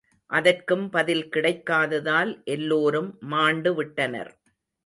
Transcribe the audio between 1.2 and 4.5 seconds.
கிடைக்காததால், எல்லோரும் மாண்டுவிட்டனர்.